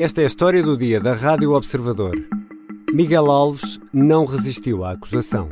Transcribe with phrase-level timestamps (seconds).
[0.00, 2.14] Esta é a história do dia da Rádio Observador.
[2.92, 5.48] Miguel Alves não resistiu à acusação.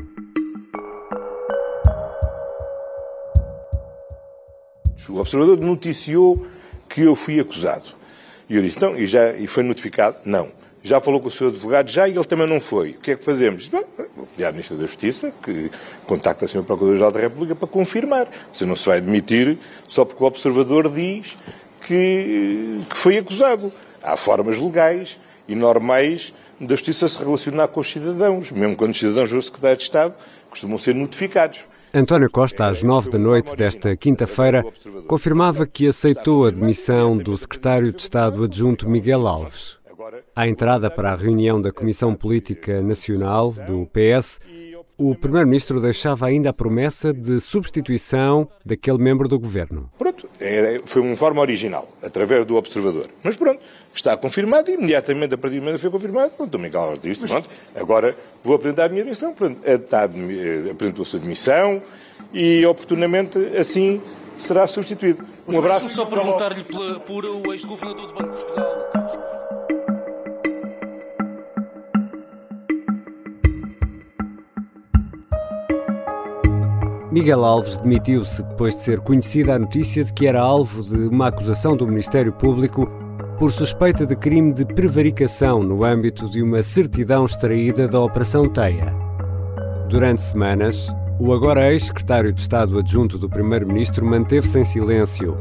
[5.08, 6.46] O Observador noticiou
[6.88, 7.88] que eu fui acusado.
[8.48, 10.18] E eu disse, não, e, já, e foi notificado?
[10.24, 10.48] Não.
[10.80, 11.90] Já falou com o seu advogado?
[11.90, 12.90] Já, e ele também não foi.
[12.90, 13.66] O que é que fazemos?
[13.66, 15.72] Vou pedir à Ministra da Justiça que
[16.06, 16.62] contacte a Sr.
[16.62, 18.28] Procurador-Geral da República para confirmar.
[18.52, 19.58] Você não se vai admitir
[19.88, 21.36] só porque o Observador diz
[21.84, 23.72] que, que foi acusado.
[24.06, 28.52] Há formas legais e normais da Justiça se relacionar com os cidadãos.
[28.52, 30.14] Mesmo quando os cidadãos vão ao Secretário de Estado,
[30.48, 31.66] costumam ser notificados.
[31.92, 34.64] António Costa, às nove da noite desta quinta-feira,
[35.08, 39.76] confirmava que aceitou a demissão do secretário de Estado adjunto Miguel Alves.
[40.34, 44.38] À entrada para a reunião da Comissão Política Nacional do PS,
[44.98, 49.90] o Primeiro-Ministro deixava ainda a promessa de substituição daquele membro do governo.
[49.98, 53.08] Pronto, é, foi uma forma original, através do observador.
[53.22, 53.60] Mas pronto,
[53.94, 57.00] está confirmado e imediatamente, a partir do momento que foi confirmado, pronto, o Miguel Alves
[57.00, 59.34] disse, pronto, agora vou apresentar a minha admissão.
[59.34, 59.60] Pronto,
[60.70, 61.82] apresentou a sua admissão
[62.32, 64.00] e oportunamente assim
[64.38, 65.24] será substituído.
[65.46, 65.86] Um abraço.
[65.86, 66.64] Deixa-me só perguntar-lhe
[67.00, 69.45] por o ex-governador do Banco de Portugal,
[77.16, 81.28] Miguel Alves demitiu-se depois de ser conhecida a notícia de que era alvo de uma
[81.28, 82.86] acusação do Ministério Público
[83.38, 88.94] por suspeita de crime de prevaricação no âmbito de uma certidão extraída da Operação Teia.
[89.88, 95.38] Durante semanas, o agora ex-secretário de Estado adjunto do Primeiro-Ministro manteve-se em silêncio.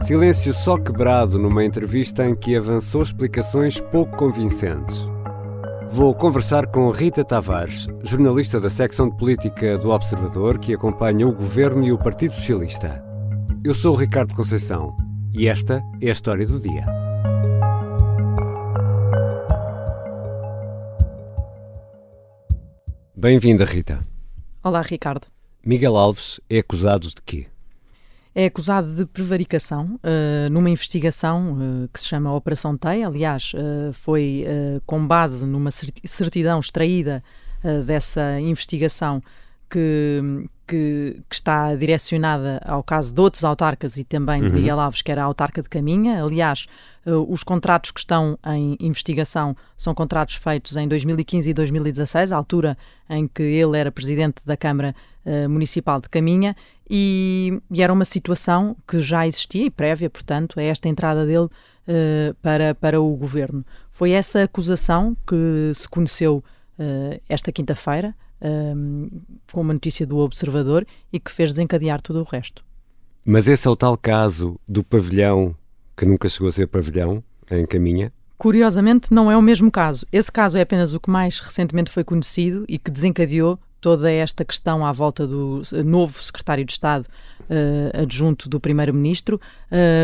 [0.00, 5.11] Silêncio só quebrado numa entrevista em que avançou explicações pouco convincentes.
[5.94, 11.34] Vou conversar com Rita Tavares, jornalista da secção de política do Observador, que acompanha o
[11.34, 13.04] governo e o Partido Socialista.
[13.62, 14.96] Eu sou o Ricardo Conceição
[15.34, 16.86] e esta é a história do dia.
[23.14, 24.02] Bem-vinda, Rita.
[24.64, 25.26] Olá, Ricardo.
[25.62, 27.48] Miguel Alves é acusado de quê?
[28.34, 33.04] É acusado de prevaricação uh, numa investigação uh, que se chama Operação TEI.
[33.04, 34.44] Aliás, uh, foi
[34.86, 37.22] com base numa certidão extraída
[37.86, 39.22] dessa investigação
[39.72, 44.52] que, que, que, está direcionada ao caso de outros autarcas e também de uhum.
[44.52, 46.22] Miguel Alves, que era a autarca de Caminha.
[46.22, 46.66] Aliás,
[47.06, 52.76] os contratos que estão em investigação são contratos feitos em 2015 e 2016, a altura
[53.08, 54.94] em que ele era presidente da Câmara
[55.48, 56.54] Municipal de Caminha,
[56.88, 61.46] e, e, era uma situação que já existia e prévia, portanto, a esta entrada dele
[61.46, 63.64] uh, para, para o governo.
[63.90, 66.44] Foi essa acusação que se conheceu
[66.78, 69.08] uh, esta quinta-feira, um,
[69.52, 72.64] com uma notícia do Observador e que fez desencadear tudo o resto.
[73.24, 75.54] Mas esse é o tal caso do pavilhão
[75.96, 78.12] que nunca chegou a ser pavilhão, em Caminha?
[78.36, 80.04] Curiosamente, não é o mesmo caso.
[80.10, 84.44] Esse caso é apenas o que mais recentemente foi conhecido e que desencadeou toda esta
[84.44, 87.06] questão à volta do novo secretário de Estado
[87.42, 89.40] uh, adjunto do primeiro-ministro.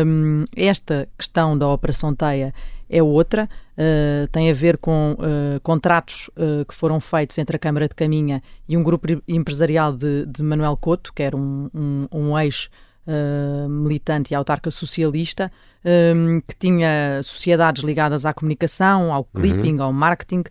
[0.05, 2.53] Um, esta questão da Operação Teia
[2.89, 6.29] é outra, uh, tem a ver com uh, contratos
[6.67, 10.75] que foram feitos entre a Câmara de Caminha e um grupo empresarial de, de Manuel
[10.75, 12.69] Couto, que era um, um, um ex-
[13.07, 15.51] Uh, militante e autarca socialista,
[15.83, 19.83] um, que tinha sociedades ligadas à comunicação, ao clipping, uhum.
[19.83, 20.43] ao marketing,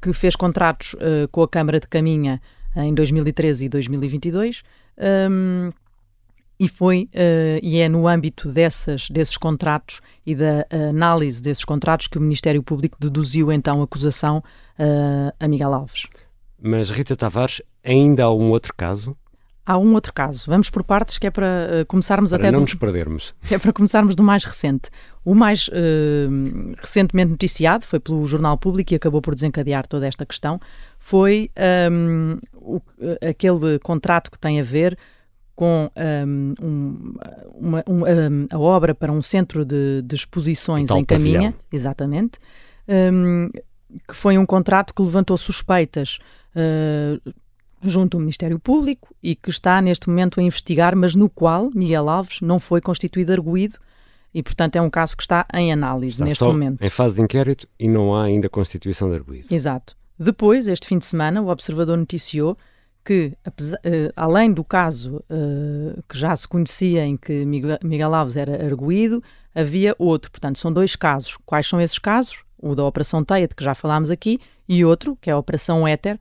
[0.00, 2.40] que fez contratos uh, com a Câmara de Caminha
[2.74, 4.62] em 2013 e 2022.
[5.30, 5.70] Um,
[6.58, 12.06] e foi uh, e é no âmbito dessas, desses contratos e da análise desses contratos
[12.06, 14.38] que o Ministério Público deduziu então a acusação
[14.78, 16.06] uh, a Miguel Alves.
[16.60, 19.16] Mas Rita Tavares, ainda há um outro caso?
[19.64, 20.44] Há um outro caso.
[20.46, 21.46] Vamos por partes, que é para
[21.82, 22.50] uh, começarmos para até.
[22.50, 23.34] não do, nos perdermos.
[23.50, 24.90] é para começarmos do mais recente.
[25.24, 25.68] O mais
[26.78, 30.60] recentemente noticiado foi pelo Jornal Público e acabou por desencadear toda esta questão
[31.06, 31.52] foi
[31.88, 32.82] um, o,
[33.28, 34.98] aquele contrato que tem a ver
[35.56, 36.54] com um,
[37.54, 42.38] uma, um, a obra para um centro de, de exposições em Caminha, exatamente,
[44.06, 46.18] que foi um contrato que levantou suspeitas
[46.54, 47.32] uh,
[47.82, 52.08] junto ao Ministério Público e que está neste momento a investigar, mas no qual Miguel
[52.08, 53.78] Alves não foi constituído arguído
[54.34, 56.82] e, portanto, é um caso que está em análise está neste momento.
[56.82, 59.46] Em fase de inquérito e não há ainda constituição de arguído.
[59.50, 59.96] Exato.
[60.18, 62.56] Depois, este fim de semana, o Observador noticiou
[63.06, 68.36] que, apesar, uh, além do caso uh, que já se conhecia em que Miguel Alves
[68.36, 69.22] era arguído,
[69.54, 70.28] havia outro.
[70.28, 71.38] Portanto, são dois casos.
[71.46, 72.44] Quais são esses casos?
[72.58, 75.86] O da Operação Teia, de que já falámos aqui, e outro, que é a Operação
[75.86, 76.18] Éter,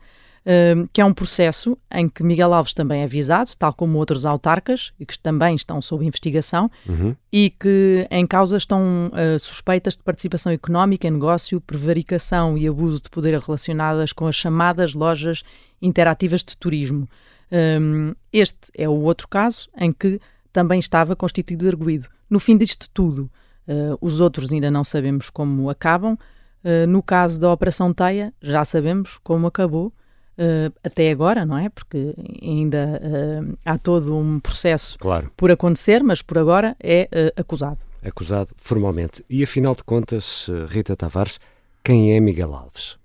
[0.93, 4.93] que é um processo em que Miguel Alves também é avisado, tal como outros autarcas,
[4.99, 7.15] e que também estão sob investigação, uhum.
[7.33, 13.01] e que em causa estão uh, suspeitas de participação económica em negócio, prevaricação e abuso
[13.01, 15.41] de poder relacionadas com as chamadas lojas
[15.81, 17.07] interativas de turismo.
[17.51, 20.19] Um, este é o outro caso em que
[20.51, 22.07] também estava constituído arguído.
[22.29, 23.29] No fim disto tudo,
[23.67, 26.17] uh, os outros ainda não sabemos como acabam.
[26.63, 29.93] Uh, no caso da Operação Teia, já sabemos como acabou
[30.37, 31.69] uh, até agora, não é?
[31.69, 35.31] Porque ainda uh, há todo um processo claro.
[35.35, 37.79] por acontecer, mas por agora é uh, acusado.
[38.03, 39.25] Acusado formalmente.
[39.29, 41.39] E afinal de contas, Rita Tavares,
[41.83, 42.97] quem é Miguel Alves?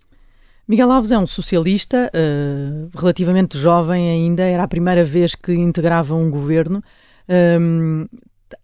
[0.70, 2.12] Miguel Alves é um socialista
[2.96, 6.80] relativamente jovem ainda, era a primeira vez que integrava um governo.
[7.60, 8.06] Um,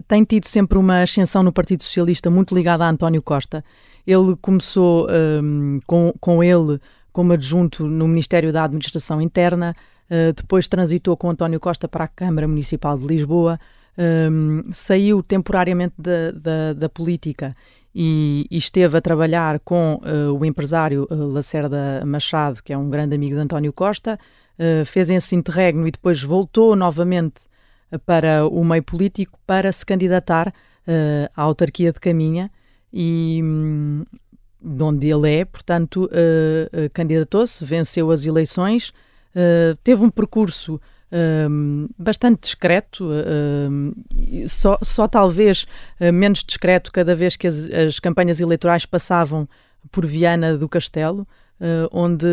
[0.07, 3.65] tem tido sempre uma ascensão no Partido Socialista muito ligada a António Costa.
[4.07, 6.79] Ele começou um, com, com ele
[7.13, 9.75] como adjunto no Ministério da Administração Interna,
[10.09, 13.59] uh, depois transitou com António Costa para a Câmara Municipal de Lisboa,
[13.99, 17.57] um, ehm, saiu temporariamente da, da, da política
[17.99, 22.91] e, e, esteve a trabalhar com uh, o empresário uh, Lacerda Machado, que é um
[22.91, 24.19] grande amigo de António Costa,
[24.59, 27.45] uh, fez esse interregno e depois voltou novamente
[28.05, 30.53] para o meio político para se candidatar
[31.37, 32.51] à autarquia de Caminha
[32.93, 34.05] e, um,
[34.61, 38.89] de onde ele é, portanto, uh, uh, candidatou-se, venceu as eleições,
[39.35, 40.81] uh, teve um percurso
[41.97, 43.11] bastante discreto,
[44.49, 45.67] só, só talvez
[46.13, 49.49] menos discreto cada vez que as, as, campanhas eleitorais passavam
[49.91, 51.27] por Viana do Castelo,
[51.93, 52.27] onde,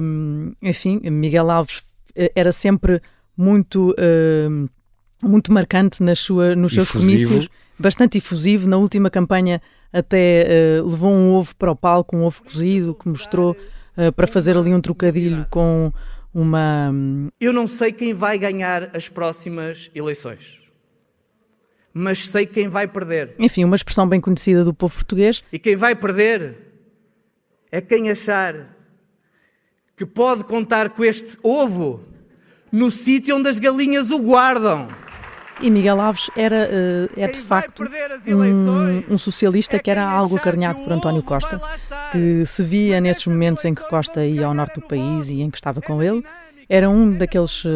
[0.00, 1.82] um, enfim, Miguel Alves
[2.36, 3.02] era sempre
[3.36, 3.94] muito,
[5.22, 8.68] muito marcante nas sua, nos seus comícios, bastante efusivo.
[8.68, 9.60] Na última campanha
[9.94, 13.56] até uh, levou um ovo para o palco, um ovo cozido, que mostrou
[13.96, 15.92] uh, para fazer ali um trocadilho com
[16.34, 16.92] uma.
[17.40, 20.60] Eu não sei quem vai ganhar as próximas eleições,
[21.92, 23.34] mas sei quem vai perder.
[23.38, 25.44] Enfim, uma expressão bem conhecida do povo português.
[25.52, 26.56] E quem vai perder
[27.70, 28.76] é quem achar
[29.96, 32.04] que pode contar com este ovo
[32.70, 34.88] no sítio onde as galinhas o guardam.
[35.60, 37.84] E Miguel Alves era, uh, é de facto
[38.26, 41.60] um, um, socialista é que era algo acarinhado por António Costa,
[42.12, 45.50] que se via nesses momentos em que Costa ia ao norte do país e em
[45.50, 46.24] que estava com ele.
[46.68, 47.70] Era um daqueles uh,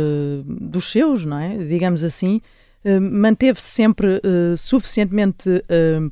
[0.47, 1.57] dos seus, não é?
[1.59, 2.41] Digamos assim.
[2.85, 4.21] Uh, manteve-se sempre
[4.57, 5.63] suficientemente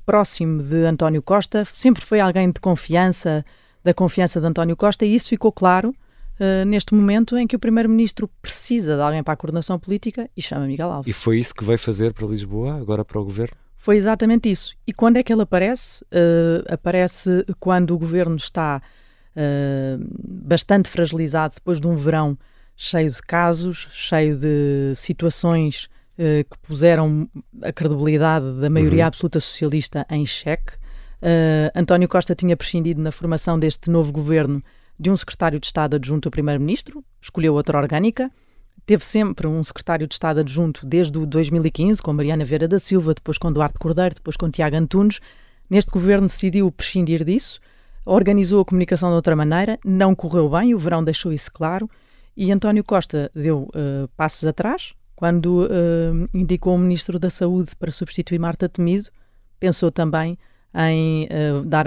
[0.04, 3.44] próximo de António Costa, sempre foi alguém de confiança,
[3.84, 5.94] da confiança de António Costa, e isso ficou claro
[6.40, 10.42] uh, neste momento em que o Primeiro-Ministro precisa de alguém para a coordenação política e
[10.42, 11.08] chama Miguel Alves.
[11.08, 13.56] E foi isso que veio fazer para Lisboa, agora para o Governo?
[13.76, 14.74] Foi exatamente isso.
[14.86, 16.02] E quando é que ele aparece?
[16.04, 18.82] Uh, aparece quando o Governo está
[19.36, 22.36] uh, bastante fragilizado depois de um verão
[22.76, 25.88] cheio de casos, cheio de situações
[26.18, 27.28] que puseram
[27.60, 29.08] a credibilidade da maioria uhum.
[29.08, 30.72] absoluta socialista em xeque.
[31.16, 34.62] Uh, António Costa tinha prescindido na formação deste novo governo
[34.98, 38.30] de um secretário de Estado adjunto ao Primeiro-Ministro, escolheu outra orgânica,
[38.84, 43.14] teve sempre um secretário de Estado adjunto desde o 2015, com Mariana Vera da Silva,
[43.14, 45.20] depois com Duarte Cordeiro, depois com Tiago Antunes.
[45.68, 47.60] Neste governo decidiu prescindir disso,
[48.04, 51.90] organizou a comunicação de outra maneira, não correu bem, o verão deixou isso claro,
[52.36, 57.90] e António Costa deu uh, passos atrás, quando uh, indicou o Ministro da Saúde para
[57.90, 59.08] substituir Marta Temido,
[59.58, 60.38] pensou também
[60.74, 61.86] em uh, dar,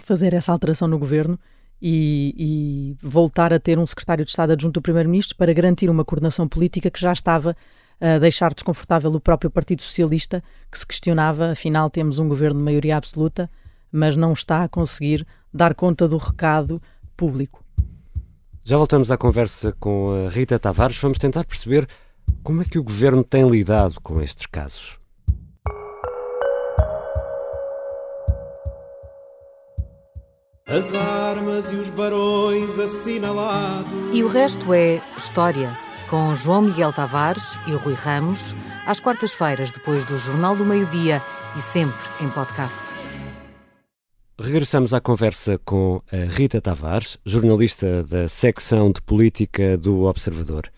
[0.00, 1.38] fazer essa alteração no governo
[1.80, 6.04] e, e, voltar a ter um secretário de Estado adjunto do Primeiro-Ministro para garantir uma
[6.04, 7.56] coordenação política que já estava
[8.00, 12.64] a deixar desconfortável o próprio Partido Socialista, que se questionava, afinal temos um governo de
[12.64, 13.50] maioria absoluta,
[13.92, 16.80] mas não está a conseguir dar conta do recado
[17.16, 17.64] público.
[18.62, 20.98] Já voltamos à conversa com a Rita Tavares.
[20.98, 21.88] Vamos tentar perceber
[22.42, 24.99] como é que o governo tem lidado com estes casos.
[30.70, 33.90] As armas e os barões assinalados.
[34.12, 35.76] E o resto é história,
[36.08, 38.54] com João Miguel Tavares e Rui Ramos,
[38.86, 41.20] às quartas-feiras, depois do Jornal do Meio-Dia
[41.56, 42.80] e sempre em podcast.
[44.38, 50.70] Regressamos à conversa com a Rita Tavares, jornalista da secção de política do Observador.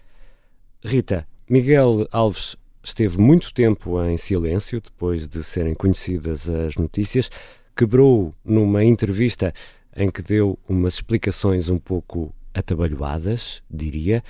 [0.83, 7.31] Rita, Miguel Alves esteve muito tempo em silêncio depois de serem conhecidas as notícias.
[7.77, 9.53] Quebrou numa entrevista
[9.97, 14.23] em que deu umas explicações um pouco atabalhoadas, diria.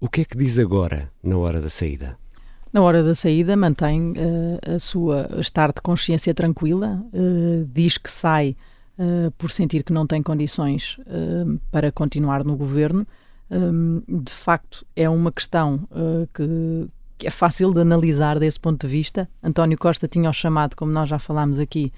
[0.00, 2.16] O que é que diz agora, na hora da saída?
[2.72, 8.10] Na hora da saída, mantém uh, a sua estar de consciência tranquila, uh, diz que
[8.10, 8.54] sai
[8.98, 10.98] uh, por sentir que não tem condições
[11.70, 13.06] para continuar no governo,
[13.50, 15.88] um, de facto é uma questão
[16.34, 19.26] que, que, é fácil de analisar desse ponto de vista.
[19.42, 21.92] António Costa tinha o chamado, como nós já falámos aqui,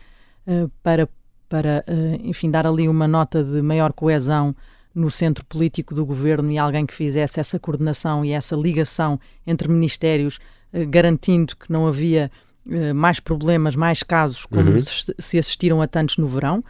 [0.82, 1.08] para,
[1.48, 4.54] para uh, enfim, dar ali uma nota de maior coesão
[4.94, 9.68] no centro político do governo e alguém que fizesse essa coordenação e essa ligação entre
[9.68, 10.40] ministérios,
[10.88, 12.30] garantindo que não havia
[12.96, 14.82] mais problemas, mais casos, como uhum.
[15.18, 16.64] se assistiram a tantos no verão.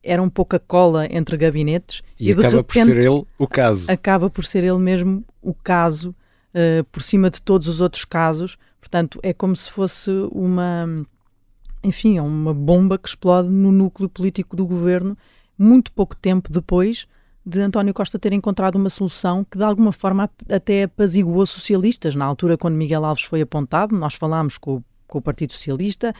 [0.00, 3.90] Era um pouco a cola entre gabinetes e, e acaba por ser ele o caso.
[3.90, 6.14] Acaba por ser ele mesmo o caso
[6.92, 8.56] por cima de todos os outros casos.
[8.80, 11.04] Portanto, é como se fosse uma,
[11.86, 15.16] enfim, é uma bomba que explode no núcleo político do governo
[15.56, 17.06] muito pouco tempo depois
[17.44, 22.16] de António Costa ter encontrado uma solução que de alguma forma até apaziguou socialistas.
[22.16, 26.12] Na altura, quando Miguel Alves foi apontado, nós falámos com, com o Partido Socialista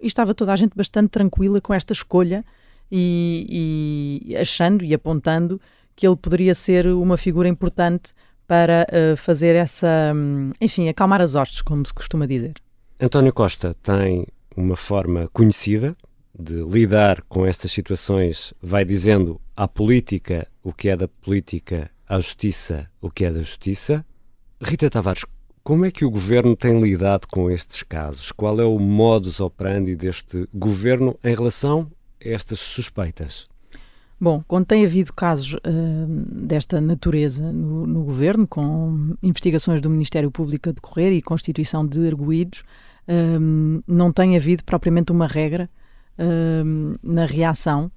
[0.00, 2.44] e estava toda a gente bastante tranquila com esta escolha
[2.90, 5.60] e, e achando e apontando
[5.94, 8.12] que ele poderia ser uma figura importante
[8.48, 12.54] para uh, fazer essa, um, enfim, acalmar as hostes, como se costuma dizer.
[13.00, 15.96] António Costa tem uma forma conhecida
[16.38, 22.18] de lidar com estas situações, vai dizendo à política o que é da política, à
[22.18, 24.04] justiça o que é da justiça.
[24.60, 25.24] Rita Tavares,
[25.62, 28.32] como é que o governo tem lidado com estes casos?
[28.32, 33.46] Qual é o modus operandi deste governo em relação estas suspeitas?
[34.20, 35.60] Bom, quando tem havido casos uh,
[36.06, 42.06] desta natureza no, no, governo, com investigações do Ministério Público a decorrer e constituição de
[42.06, 42.62] arguídos,
[43.08, 45.68] uh, não tem havido propriamente uma regra
[46.18, 47.90] uh, na reação,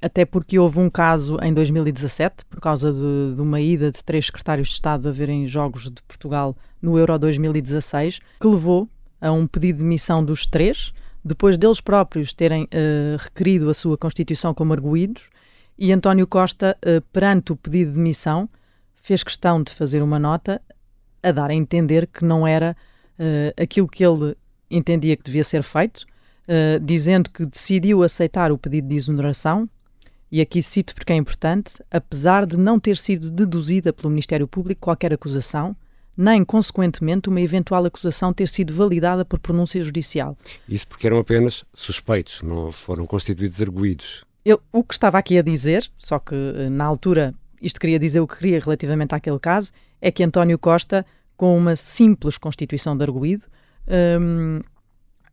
[0.00, 4.26] até porque houve um caso em 2017, por causa de, de, uma ida de três
[4.26, 8.88] secretários de Estado a verem jogos de Portugal no Euro 2016, que levou
[9.20, 10.92] a um pedido de missão dos três,
[11.24, 15.30] depois deles próprios terem uh, requerido a sua constituição como arguídos,
[15.78, 18.48] e António Costa, uh, perante o pedido de demissão,
[18.96, 20.60] fez questão de fazer uma nota
[21.22, 22.76] a dar a entender que não era
[23.22, 24.36] uh, aquilo que ele
[24.70, 26.06] entendia que devia ser feito,
[26.82, 29.68] dizendo que decidiu aceitar o pedido de exoneração,
[30.30, 34.80] e aqui cito porque é importante, apesar de não ter sido deduzida pelo Ministério Público
[34.80, 35.76] qualquer acusação,
[36.16, 40.36] nem, consequentemente, uma eventual acusação ter sido validada por pronúncia judicial.
[40.68, 44.24] Isso porque eram apenas suspeitos, não foram constituídos arguídos.
[44.44, 48.20] Eu, o que estava aqui a dizer, só que eh, na altura isto queria dizer
[48.20, 51.06] o que queria relativamente àquele caso, é que António Costa,
[51.42, 53.46] com uma simples constituição de arguído,
[54.20, 54.60] hum,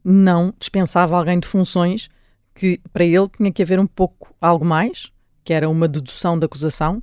[0.03, 2.09] não dispensava alguém de funções
[2.55, 5.11] que para ele tinha que haver um pouco algo mais,
[5.43, 6.97] que era uma dedução da acusação,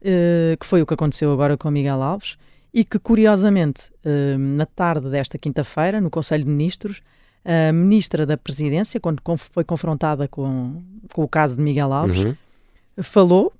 [0.00, 2.38] uh, que foi o que aconteceu agora com Miguel Alves,
[2.72, 7.02] e que, curiosamente, eh, na tarde desta quinta-feira, no Conselho de Ministros,
[7.44, 10.82] a Ministra da Presidência, quando foi confrontada com,
[11.12, 12.36] com o caso de Miguel Alves, uhum.
[13.02, 13.52] falou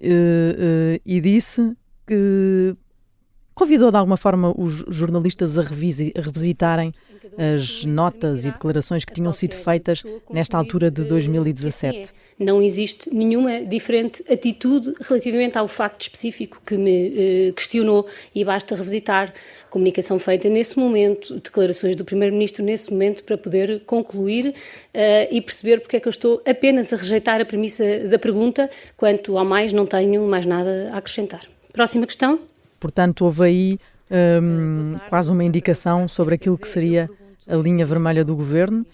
[0.00, 2.76] uh, uh, e disse que
[3.54, 6.92] convidou de alguma forma os jornalistas a, revisi, a revisitarem
[7.38, 12.12] as notas e declarações que tinham sido feitas nesta altura de 2017.
[12.38, 18.74] Não existe nenhuma diferente atitude relativamente ao facto específico que me eh, questionou e basta
[18.74, 19.32] revisitar
[19.70, 24.54] comunicação feita nesse momento, declarações do Primeiro-Ministro nesse momento para poder concluir uh,
[25.30, 29.36] e perceber porque é que eu estou apenas a rejeitar a premissa da pergunta, quanto
[29.36, 31.42] ao mais não tenho mais nada a acrescentar.
[31.72, 32.53] Próxima questão.
[32.84, 33.78] Portanto, houve aí
[34.42, 37.08] um, quase uma indicação sobre aquilo que seria
[37.48, 38.84] a linha vermelha do governo.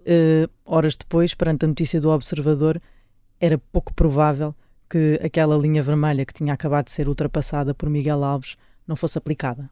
[0.00, 2.82] Uh, horas depois, perante a notícia do Observador,
[3.40, 4.52] era pouco provável
[4.90, 9.16] que aquela linha vermelha que tinha acabado de ser ultrapassada por Miguel Alves não fosse
[9.16, 9.70] aplicada.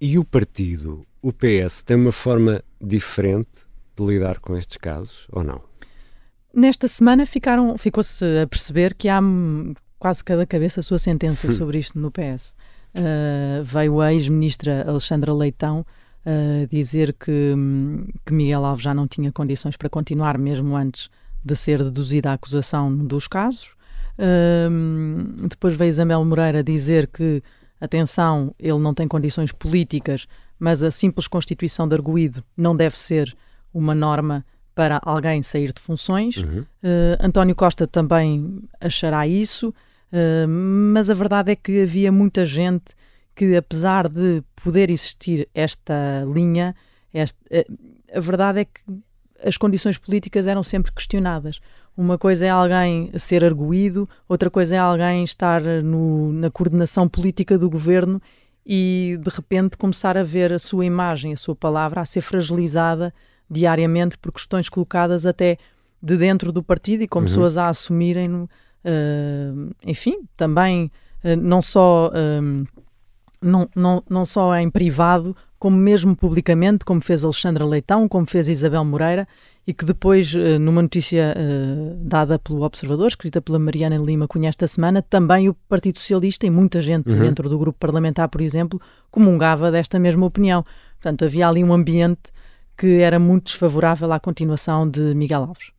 [0.00, 5.44] E o partido, o PS, tem uma forma diferente de lidar com estes casos ou
[5.44, 5.60] não?
[6.54, 9.20] Nesta semana ficaram, ficou-se a perceber que há
[9.98, 12.54] quase cada cabeça a sua sentença sobre isto no PS
[12.94, 15.84] uh, veio a ex-ministra Alexandra Leitão
[16.26, 17.54] uh, dizer que,
[18.24, 21.08] que Miguel Alves já não tinha condições para continuar, mesmo antes
[21.44, 23.74] de ser deduzida a acusação dos casos.
[24.18, 27.42] Uh, depois veio Isabel Moreira dizer que,
[27.80, 30.26] atenção, ele não tem condições políticas,
[30.58, 33.34] mas a simples constituição de arguído não deve ser
[33.72, 34.44] uma norma
[34.74, 36.36] para alguém sair de funções.
[36.36, 36.60] Uhum.
[36.60, 39.74] Uh, António Costa também achará isso.
[40.12, 42.94] Uh, mas a verdade é que havia muita gente
[43.34, 46.74] que, apesar de poder existir esta linha,
[47.12, 47.78] esta, uh,
[48.12, 48.80] a verdade é que
[49.44, 51.60] as condições políticas eram sempre questionadas.
[51.96, 57.58] Uma coisa é alguém ser arguído, outra coisa é alguém estar no, na coordenação política
[57.58, 58.20] do governo
[58.64, 63.12] e de repente começar a ver a sua imagem, a sua palavra a ser fragilizada
[63.50, 65.58] diariamente por questões colocadas até
[66.00, 67.24] de dentro do partido e com uhum.
[67.24, 68.48] pessoas a assumirem
[68.84, 70.90] uh, enfim, também
[71.24, 72.10] uh, não só.
[73.40, 78.48] não, não, não só em privado, como mesmo publicamente, como fez Alexandra Leitão, como fez
[78.48, 79.26] Isabel Moreira,
[79.66, 81.34] e que depois, numa notícia
[81.98, 86.50] dada pelo Observador, escrita pela Mariana Lima Cunha esta semana, também o Partido Socialista e
[86.50, 87.20] muita gente uhum.
[87.20, 90.64] dentro do grupo parlamentar, por exemplo, comungava desta mesma opinião.
[90.94, 92.30] Portanto, havia ali um ambiente
[92.76, 95.70] que era muito desfavorável à continuação de Miguel Alves.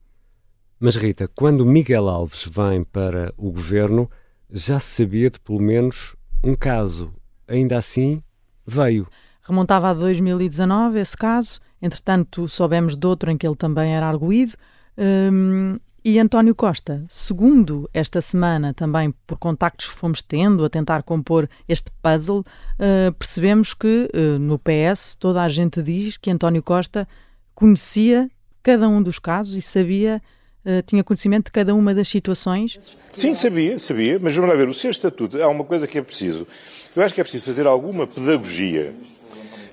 [0.84, 4.10] Mas Rita, quando Miguel Alves vem para o governo,
[4.50, 7.14] já se sabia de pelo menos um caso.
[7.48, 8.24] Ainda assim,
[8.66, 9.08] veio.
[9.44, 14.54] Remontava a 2019 esse caso, entretanto soubemos de outro em que ele também era arguído.
[14.98, 21.04] Um, e António Costa, segundo esta semana, também por contactos que fomos tendo a tentar
[21.04, 26.64] compor este puzzle, uh, percebemos que uh, no PS toda a gente diz que António
[26.64, 27.08] Costa
[27.54, 28.32] conhecia
[28.64, 30.20] cada um dos casos e sabia,
[30.66, 32.80] uh, tinha conhecimento de cada uma das situações.
[33.14, 36.02] Sim, sabia, sabia, mas vamos lá ver, o seu estatuto, há uma coisa que é
[36.02, 36.48] preciso.
[36.96, 38.94] Eu acho que é preciso fazer alguma pedagogia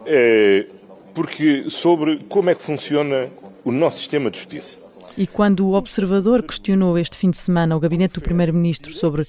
[0.07, 0.67] é,
[1.15, 3.29] porque sobre como é que funciona
[3.65, 4.79] o nosso sistema de justiça.
[5.17, 9.27] E quando o observador questionou este fim de semana o gabinete do Primeiro-Ministro sobre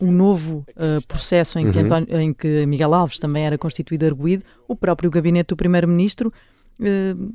[0.00, 1.84] o novo uh, processo em que, uhum.
[1.84, 6.32] António, em que, Miguel Alves também era constituído arguído, o próprio gabinete do Primeiro-Ministro
[6.80, 7.34] uh,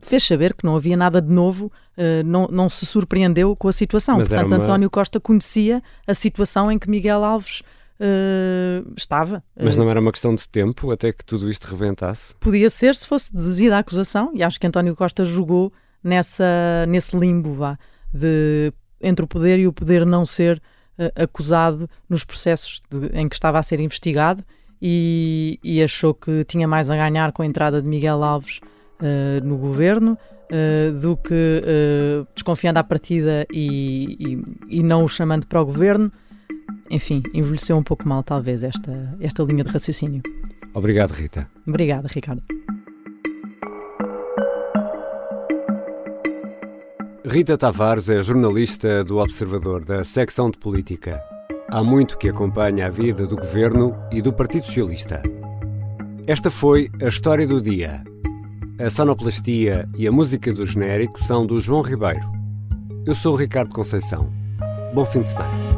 [0.00, 3.72] fez saber que não havia nada de novo, uh, não, não se surpreendeu com a
[3.72, 4.18] situação.
[4.18, 4.56] Mas Portanto, uma...
[4.56, 7.62] António Costa conhecia a situação em que Miguel Alves
[7.94, 9.42] Uh, estava.
[9.56, 12.34] Mas não era uma questão de tempo até que tudo isto rebentasse?
[12.40, 15.72] Podia ser se fosse deduzida a acusação, e acho que António Costa jogou
[16.02, 17.78] nessa, nesse limbo vá,
[18.12, 20.60] de, entre o poder e o poder não ser
[20.98, 24.44] uh, acusado nos processos de, em que estava a ser investigado
[24.82, 28.60] e, e, achou que tinha mais a ganhar com a entrada de Miguel Alves
[29.00, 30.18] uh, no governo.
[30.44, 34.14] Uh, do que uh, desconfiando à partida e,
[34.68, 36.12] e, e, não o chamando para o governo,
[36.90, 40.22] enfim, envelheceu um pouco mal, talvez, esta, esta linha de raciocínio.
[40.74, 41.48] Obrigado, Rita.
[41.66, 42.42] Obrigada, Ricardo.
[47.24, 51.22] Rita Tavares é jornalista do Observador, da secção de política.
[51.68, 55.22] Há muito que acompanha a vida do governo e do Partido Socialista.
[56.26, 58.04] Esta foi a história do dia.
[58.76, 62.28] A sonoplastia e a música do genérico são do João Ribeiro.
[63.06, 64.32] Eu sou o Ricardo Conceição.
[64.92, 65.73] Bom fim de semana.